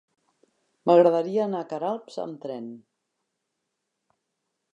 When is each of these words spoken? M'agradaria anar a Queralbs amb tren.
M'agradaria 0.89 1.43
anar 1.45 1.61
a 1.65 1.69
Queralbs 1.75 2.19
amb 2.25 2.41
tren. 2.47 2.73